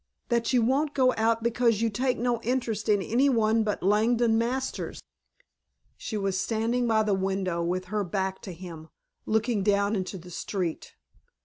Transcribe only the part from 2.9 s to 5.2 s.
any one but Langdon Masters."